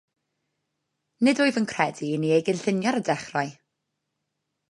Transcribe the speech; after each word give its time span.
Nid 1.27 1.41
wyf 1.43 1.59
yn 1.61 1.67
credu 1.73 2.07
i 2.15 2.17
ni 2.23 2.33
ei 2.37 2.45
gynllunio 2.47 2.89
ar 2.93 2.99
y 3.01 3.03
dechrau. 3.11 3.51